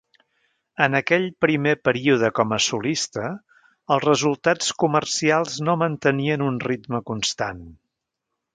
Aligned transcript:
En 0.85 0.99
aquell 0.99 1.27
primer 1.45 1.73
període 1.89 2.31
com 2.39 2.55
a 2.57 2.59
solista, 2.67 3.27
els 3.97 4.07
resultats 4.07 4.73
comercials 4.85 5.59
no 5.69 5.77
mantenien 5.85 6.45
un 6.49 6.61
ritme 6.67 7.05
constant. 7.13 7.65